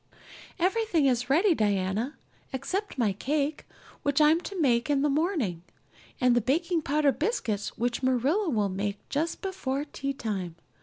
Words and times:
"Everything 0.57 1.05
is 1.05 1.29
ready, 1.29 1.53
Diana, 1.53 2.17
except 2.51 2.97
my 2.97 3.13
cake 3.13 3.67
which 4.01 4.19
I'm 4.19 4.41
to 4.41 4.59
make 4.59 4.89
in 4.89 5.03
the 5.03 5.11
morning, 5.11 5.61
and 6.19 6.35
the 6.35 6.41
baking 6.41 6.81
powder 6.81 7.11
biscuits 7.11 7.77
which 7.77 8.01
Marilla 8.01 8.49
will 8.49 8.67
make 8.69 9.07
just 9.09 9.43
before 9.43 9.85
teatime. 9.85 10.55